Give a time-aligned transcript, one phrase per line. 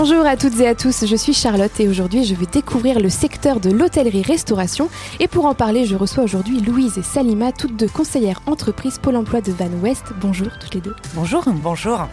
[0.00, 3.08] Bonjour à toutes et à tous, je suis Charlotte et aujourd'hui je vais découvrir le
[3.08, 4.88] secteur de l'hôtellerie-restauration.
[5.18, 9.16] Et pour en parler, je reçois aujourd'hui Louise et Salima, toutes deux conseillères entreprises Pôle
[9.16, 10.04] emploi de Van West.
[10.20, 10.94] Bonjour toutes les deux.
[11.14, 11.42] Bonjour.
[11.48, 12.06] Bonjour.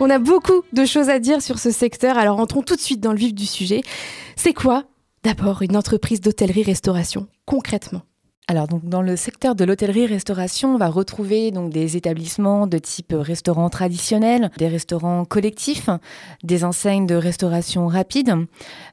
[0.00, 3.00] On a beaucoup de choses à dire sur ce secteur, alors entrons tout de suite
[3.00, 3.82] dans le vif du sujet.
[4.34, 4.82] C'est quoi
[5.22, 8.02] d'abord une entreprise d'hôtellerie-restauration concrètement?
[8.50, 13.14] Alors donc dans le secteur de l'hôtellerie-restauration, on va retrouver donc des établissements de type
[13.14, 15.90] restaurant traditionnel, des restaurants collectifs,
[16.42, 18.34] des enseignes de restauration rapide,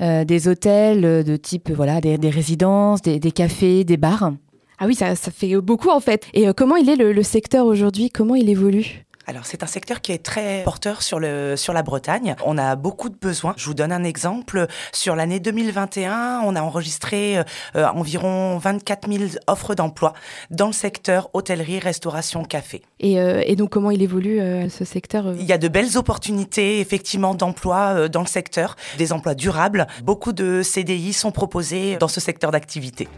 [0.00, 4.32] euh, des hôtels de type voilà des, résidences, des, cafés, des bars.
[4.78, 6.26] Ah oui, ça, fait beaucoup en fait.
[6.32, 8.08] Et euh, comment il est le secteur aujourd'hui?
[8.08, 9.04] Comment il évolue?
[9.26, 12.34] Alors c'est un secteur qui est très porteur sur, le, sur la Bretagne.
[12.44, 13.54] On a beaucoup de besoins.
[13.56, 14.66] Je vous donne un exemple.
[14.92, 20.12] Sur l'année 2021, on a enregistré euh, environ 24 000 offres d'emploi
[20.50, 22.82] dans le secteur hôtellerie, restauration, café.
[23.00, 25.96] Et, euh, et donc comment il évolue euh, ce secteur Il y a de belles
[25.96, 29.86] opportunités effectivement d'emploi dans le secteur, des emplois durables.
[30.02, 33.08] Beaucoup de CDI sont proposés dans ce secteur d'activité.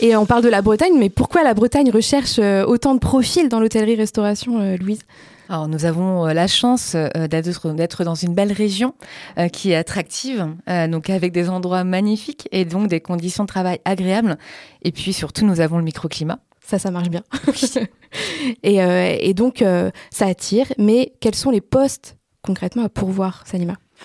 [0.00, 3.48] Et on parle de la Bretagne, mais pourquoi la Bretagne recherche euh, autant de profils
[3.48, 5.00] dans l'hôtellerie-restauration, euh, Louise?
[5.48, 8.94] Alors, nous avons euh, la chance d'être dans une belle région
[9.52, 10.46] qui est attractive,
[10.88, 14.38] donc avec des endroits magnifiques et donc des conditions de travail agréables.
[14.82, 16.38] Et puis surtout, nous avons le microclimat.
[16.64, 17.22] Ça, ça marche bien.
[18.62, 19.64] et, et, donc,
[20.10, 20.66] ça attire.
[20.76, 23.44] Mais quels sont les postes concrètement à pourvoir,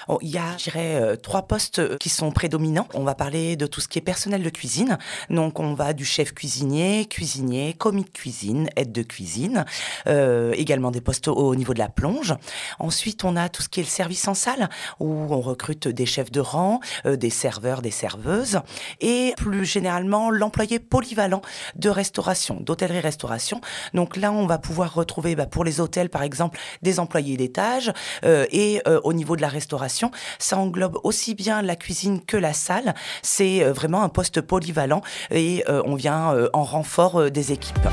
[0.07, 2.87] Oh, il y a, je dirais, euh, trois postes euh, qui sont prédominants.
[2.93, 4.97] On va parler de tout ce qui est personnel de cuisine.
[5.29, 9.65] Donc, on va du chef cuisinier, cuisinier, commis de cuisine, aide de cuisine,
[10.07, 12.35] euh, également des postes au, niveau de la plonge.
[12.79, 14.69] Ensuite, on a tout ce qui est le service en salle,
[14.99, 18.59] où on recrute des chefs de rang, des serveurs, des serveuses,
[18.99, 21.41] et plus généralement l'employé polyvalent
[21.75, 23.61] de restauration, d'hôtellerie-restauration.
[23.93, 27.93] Donc là, on va pouvoir retrouver, bah, pour les hôtels, par exemple, des employés d'étage,
[28.23, 29.82] et au niveau de la restauration,
[30.39, 32.93] ça englobe aussi bien la cuisine que la salle.
[33.21, 35.01] C'est euh, vraiment un poste polyvalent
[35.31, 37.87] et euh, on vient euh, en renfort des équipes.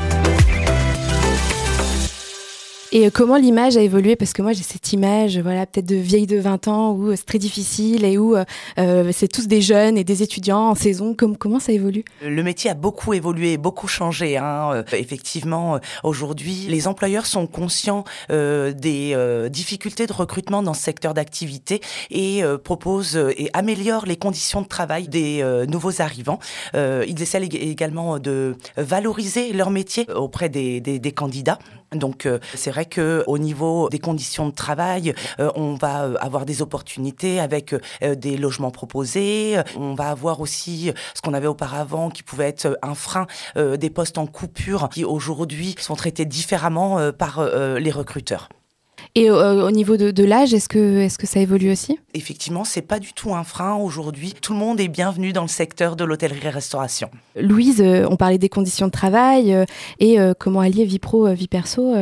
[2.92, 4.16] Et euh, comment l'image a évolué?
[4.16, 7.16] Parce que moi, j'ai cette image, voilà, peut-être de vieille de 20 ans où euh,
[7.16, 11.14] c'est très difficile et où euh, c'est tous des jeunes et des étudiants en saison.
[11.14, 12.04] comment ça évolue?
[12.22, 14.36] Le métier a beaucoup évolué, beaucoup changé.
[14.36, 14.84] Hein.
[14.92, 21.80] effectivement, aujourd'hui, les employeurs sont conscients des difficultés de recrutement dans ce secteur d'activité
[22.10, 26.38] et proposent et améliorent les conditions de travail des nouveaux arrivants.
[26.74, 31.58] ils essaient également de valoriser leur métier auprès des, des, des candidats.
[31.92, 36.46] Donc c'est vrai que au niveau des conditions de travail, euh, on va euh, avoir
[36.46, 39.58] des opportunités avec euh, des logements proposés.
[39.76, 44.18] On va avoir aussi ce qu'on avait auparavant qui pouvait être un frein des postes
[44.18, 48.48] en coupure qui aujourd'hui sont traités différemment par les recruteurs.
[49.14, 51.98] Et euh, au niveau de, l'âge, est-ce que, est que ça évolue aussi?
[52.14, 54.34] Effectivement, c'est pas du tout un frein aujourd'hui.
[54.40, 57.10] Tout le monde est bienvenu dans le secteur de l'hôtellerie-restauration.
[57.36, 59.64] Louise, euh, on parlait des conditions de travail euh,
[59.98, 61.92] et comment allier vie pro, vie perso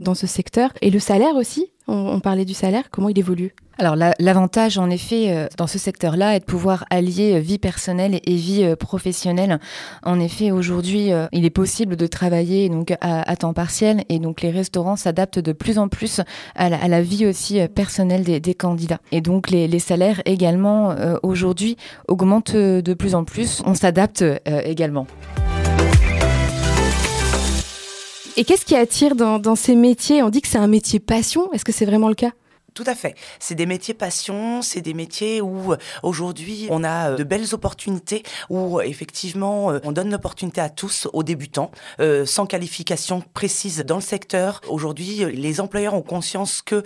[0.00, 0.70] dans ce secteur.
[0.82, 1.70] Et le salaire aussi?
[1.88, 3.54] On, parlait du salaire, comment il évolue?
[3.78, 8.20] Alors l'avantage en effet euh, dans ce secteur-là est de pouvoir allier euh, vie personnelle
[8.24, 9.60] et vie euh, professionnelle.
[10.02, 14.50] En effet, aujourd'hui, il est possible de travailler donc à, temps partiel et donc les
[14.50, 16.20] restaurants s'adaptent de plus en plus
[16.54, 19.00] à la, vie aussi personnelle des, candidats.
[19.12, 21.76] Et donc les, salaires également aujourd'hui
[22.08, 23.62] augmentent de plus en plus.
[23.66, 25.06] On s'adapte également.
[28.36, 30.22] Et qu'est-ce qui attire dans, ces métiers?
[30.22, 31.52] On dit que c'est un métier passion.
[31.52, 32.32] Est-ce que c'est vraiment le cas?
[32.76, 33.14] Tout à fait.
[33.40, 37.54] C'est des métiers passion, c'est des métiers où euh, aujourd'hui on a euh, de belles
[37.54, 41.70] opportunités, où effectivement euh, on donne l'opportunité à tous, aux débutants,
[42.26, 44.60] sans qualification précise dans le secteur.
[44.68, 46.82] Aujourd'hui, les employeurs ont conscience que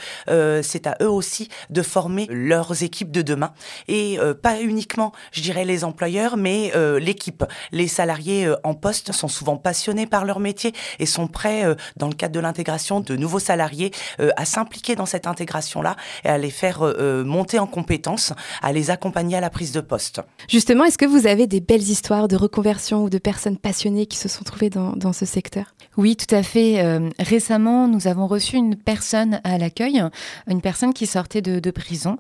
[0.63, 3.53] c'est à eux aussi de former leurs équipes de demain
[3.89, 7.45] et pas uniquement, je dirais, les employeurs, mais l'équipe.
[7.73, 11.65] Les salariés en poste sont souvent passionnés par leur métier et sont prêts,
[11.97, 13.91] dans le cadre de l'intégration de nouveaux salariés,
[14.37, 18.33] à s'impliquer dans cette intégration là et à les faire euh, euh, monter en compétences,
[18.63, 20.21] à les accompagner à la prise de poste.
[20.49, 24.17] Justement, est-ce que vous avez des belles histoires de reconversion ou de personnes passionnées qui
[24.17, 25.75] se sont trouvées dans, dans ce secteur?
[25.97, 26.81] Oui, tout à fait.
[26.81, 30.03] Euh, récemment, nous avons reçu une personne à l'accueil,
[30.49, 32.19] une personne qui sortait de, de prison,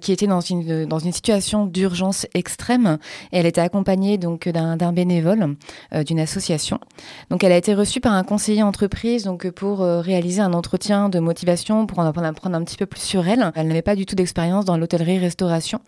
[0.00, 2.98] qui était dans une, dans une situation d'urgence extrême.
[3.32, 5.56] Et elle était accompagnée donc d'un bénévole
[6.06, 6.78] d'une association.
[7.30, 11.18] Donc, elle a été reçue par un conseiller entreprise donc pour réaliser un entretien de
[11.18, 13.52] motivation, pour en apprendre un petit peu peu plus sur elle.
[13.54, 15.80] Elle n'avait pas du tout d'expérience dans l'hôtellerie-restauration.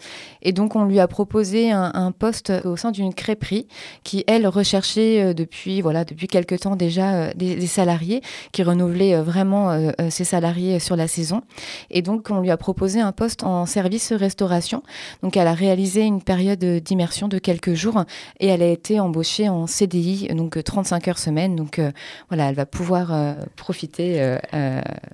[0.42, 3.66] Et donc, on lui a proposé un, poste au sein d'une crêperie
[4.04, 8.20] qui, elle, recherchait depuis, voilà, depuis quelques temps déjà des, des salariés
[8.52, 11.42] qui renouvelaient vraiment ses salariés sur la saison.
[11.90, 14.82] Et donc, on lui a proposé un poste en service restauration.
[15.22, 18.04] Donc, elle a réalisé une période d'immersion de quelques jours
[18.38, 21.56] et elle a été embauchée en CDI, donc 35 heures semaine.
[21.56, 21.80] Donc,
[22.28, 24.36] voilà, elle va pouvoir profiter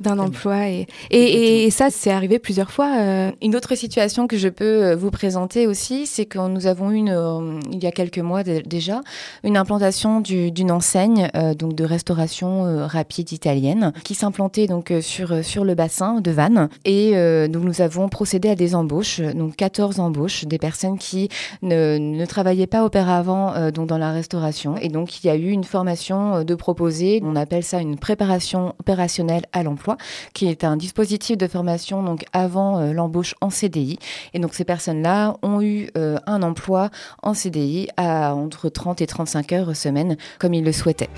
[0.00, 0.68] d'un emploi.
[0.68, 3.32] Et, et, ça, c'est arrivé plusieurs fois.
[3.42, 7.60] Une autre situation que je peux vous présenter aussi, c'est que nous avons eu, une,
[7.70, 9.02] il y a quelques mois déjà,
[9.44, 15.74] une implantation d'une enseigne donc de restauration rapide italienne qui s'implantait donc sur, sur le
[15.74, 16.68] bassin de Vannes.
[16.84, 17.12] Et
[17.48, 21.28] donc, nous avons procédé à des embauches, donc 14 embauches, des personnes qui
[21.62, 24.76] ne, ne travaillaient pas auparavant donc dans la restauration.
[24.76, 28.74] Et donc, il y a eu une formation de proposer, on appelle ça une préparation
[28.80, 29.96] opérationnelle à l'emploi,
[30.34, 31.59] qui est un dispositif de formation
[32.02, 33.98] donc avant l'embauche en CDI.
[34.34, 36.90] Et donc, ces personnes-là ont eu un emploi
[37.22, 41.10] en CDI à entre 30 et 35 heures semaine, comme ils le souhaitaient.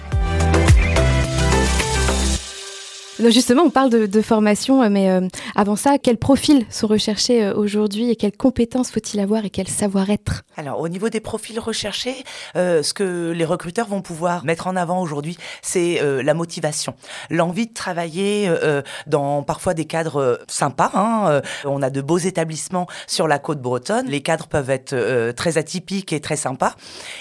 [3.19, 7.55] Justement, on parle de, formation, euh, mais euh, avant ça, quels profils sont recherchés euh,
[7.55, 10.45] aujourd'hui et quelles compétences faut-il avoir et quel savoir-être?
[10.57, 12.25] Alors, au niveau des profils recherchés,
[12.55, 16.95] ce que les recruteurs vont pouvoir mettre en avant aujourd'hui, c'est la motivation,
[17.31, 18.51] l'envie de travailler
[19.07, 20.91] dans parfois des cadres sympas.
[20.95, 24.07] Hein, on a de beaux établissements sur la côte bretonne.
[24.09, 26.75] Les cadres peuvent être très atypiques et très sympas.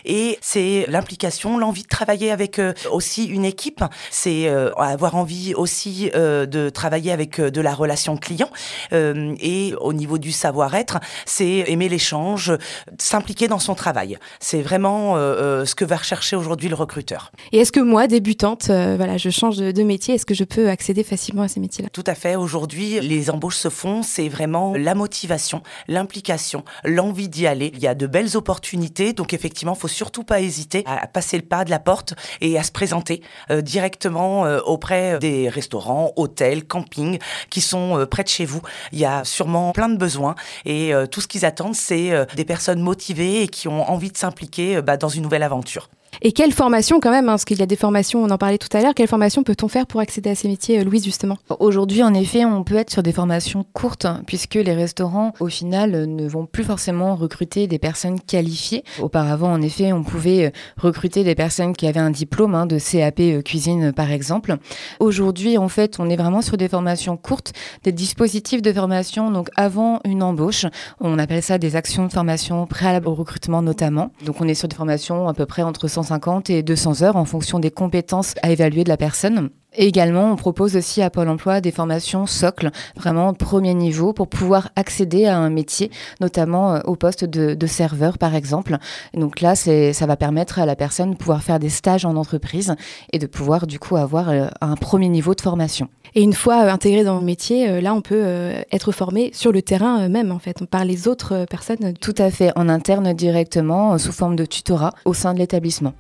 [0.03, 2.59] Et c'est l'implication, l'envie de travailler avec
[2.91, 3.83] aussi une équipe.
[4.09, 5.81] C'est avoir envie aussi
[6.16, 8.50] euh, de travailler avec euh, de la relation client.
[8.94, 12.54] Euh, et au niveau du savoir-être, c'est aimer l'échange,
[13.00, 14.18] s'impliquer dans son travail.
[14.39, 17.31] C'est vraiment ce que va rechercher aujourd'hui le recruteur.
[17.51, 21.04] Et est-ce que moi, débutante, voilà, je change de, métier, est-ce que je peux accéder
[21.04, 21.89] facilement à ces métiers-là?
[21.92, 22.36] Tout à fait.
[22.36, 27.72] Aujourd'hui, les embauches se font, c'est vraiment la motivation, l'implication, l'envie d'y aller.
[27.74, 31.44] Il y a de belles opportunités, donc effectivement, faut surtout pas hésiter à passer le
[31.44, 37.19] pas de la porte et à se présenter directement auprès des restaurants restaurants, hôtels, campings
[37.50, 38.62] qui sont euh, près de chez vous.
[38.91, 40.35] Il y a sûrement plein de besoins
[40.65, 44.12] et euh, tout ce qu'ils attendent, c'est euh, des personnes motivées et qui ont envie
[44.12, 45.89] de s'impliquer bah, dans une nouvelle aventure.
[46.23, 48.59] Et quelle formation quand même, hein, parce qu'il y a des formations, on en parlait
[48.59, 51.35] tout à l'heure, quelle formation peut-on faire pour accéder à ces métiers, euh, Louise, justement?
[51.59, 55.47] Aujourd'hui, en effet, on peut être sur des formations courtes, hein, puisque les restaurants, au
[55.47, 58.83] final, ne vont plus forcément recruter des personnes qualifiées.
[59.01, 62.77] Auparavant, en effet, on pouvait euh, recruter des personnes qui avaient un diplôme hein, de
[62.77, 64.57] CAP euh, cuisine, par exemple.
[65.00, 67.51] Aujourd'hui, en fait, on est vraiment sur des formations courtes,
[67.81, 70.68] des dispositifs de formation, donc avant une embauche.
[71.00, 74.12] On appelle ça des actions de formation préalables au recrutement, notamment.
[74.23, 77.15] Donc, on est sur des formations à peu près entre 100 150 et 200 heures
[77.15, 79.49] en fonction des compétences à évaluer de la personne.
[79.73, 84.27] Et également, on propose aussi à Pôle Emploi des formations socles, vraiment premier niveau, pour
[84.27, 88.77] pouvoir accéder à un métier, notamment euh, au poste de, serveur, par exemple.
[89.13, 92.75] donc là, ça va permettre à la personne de pouvoir faire des stages en entreprise
[93.13, 95.87] et de pouvoir du coup avoir euh, un premier niveau de formation.
[96.15, 98.23] Et une fois euh, intégré dans le métier, là, on peut
[98.71, 101.93] être formé sur le terrain même, en fait, par les autres personnes.
[101.99, 105.93] Tout à fait, en interne directement, sous forme de tutorat au sein de l'établissement.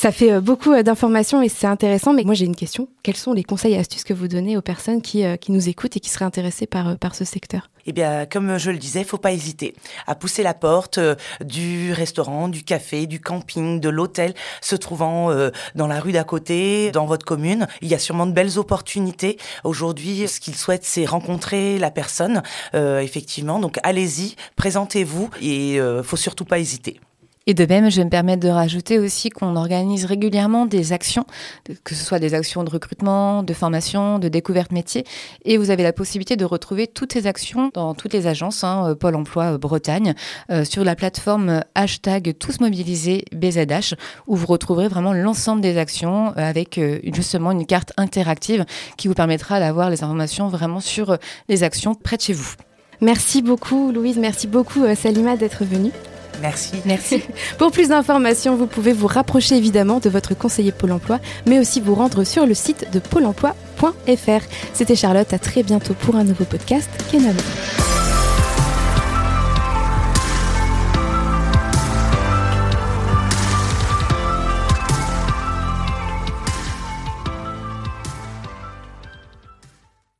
[0.00, 2.88] Ça fait euh, beaucoup euh, d'informations et c'est intéressant, mais moi j'ai une question.
[3.02, 5.68] Quels sont les conseils et astuces que vous donnez aux personnes qui, euh, qui nous
[5.68, 7.68] écoutent et qui seraient intéressées par, par ce secteur?
[7.84, 9.74] Eh bien, comme je le disais, faut pas hésiter
[10.06, 10.98] à pousser la porte
[11.44, 14.32] du restaurant, du café, du camping, de l'hôtel,
[14.62, 15.30] se trouvant
[15.74, 17.66] dans la rue d'à côté, dans votre commune.
[17.82, 19.38] Il y a sûrement de belles opportunités.
[19.64, 22.42] Aujourd'hui, ce qu'ils souhaitent, c'est rencontrer la personne,
[22.74, 23.58] effectivement.
[23.58, 27.00] Donc allez-y, présentez-vous et faut surtout pas hésiter.
[27.46, 31.24] Et de même, je me permettre de rajouter aussi qu'on organise régulièrement des actions,
[31.84, 35.04] que ce soit des actions de recrutement, de formation, de découverte métier.
[35.46, 38.90] Et vous avez la possibilité de retrouver toutes ces actions dans toutes les agences, hein,
[38.90, 40.14] euh, Pôle emploi euh, Bretagne,
[40.50, 43.94] euh, sur la plateforme hashtag tous mobilisés BZH,
[44.26, 46.78] où vous retrouverez vraiment l'ensemble des actions avec
[47.14, 48.64] justement une carte interactive
[48.98, 51.16] qui vous permettra d'avoir les informations vraiment sur
[51.48, 52.54] les actions près de chez vous.
[53.00, 55.92] Merci beaucoup Louise, merci beaucoup Salima d'être venue.
[56.40, 56.72] Merci.
[56.84, 57.22] Merci.
[57.58, 61.80] Pour plus d'informations, vous pouvez vous rapprocher évidemment de votre conseiller Pôle emploi, mais aussi
[61.80, 64.44] vous rendre sur le site de pôle emploi.fr.
[64.72, 67.40] C'était Charlotte, à très bientôt pour un nouveau podcast Kenavo.